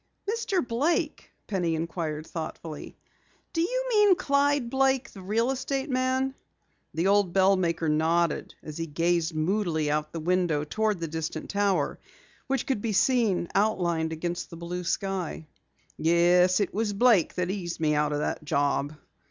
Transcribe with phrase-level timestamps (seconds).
[0.27, 0.67] "Mr.
[0.67, 2.97] Blake?" Penny inquired thoughtfully.
[3.53, 6.33] "Do you mean Clyde Blake, the real estate man?"
[6.95, 11.51] The old bell maker nodded as he gazed moodily out the window toward the distant
[11.51, 11.99] tower
[12.47, 15.45] which could be seen outlined against the blue sky.
[15.99, 18.95] "Yes, it was Blake that eased me out of that job.